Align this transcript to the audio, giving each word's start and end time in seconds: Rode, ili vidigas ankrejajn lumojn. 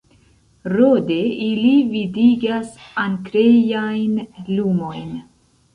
Rode, 0.75 1.17
ili 1.49 1.73
vidigas 1.91 2.73
ankrejajn 3.05 4.21
lumojn. 4.55 5.11